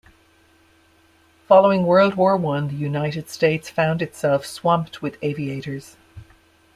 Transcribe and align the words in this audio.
Following 1.47 1.85
World 1.85 2.15
War 2.15 2.35
One, 2.35 2.69
the 2.69 2.73
United 2.75 3.29
States 3.29 3.69
found 3.69 4.01
itself 4.01 4.47
swamped 4.47 5.03
with 5.03 5.19
aviators. 5.21 5.95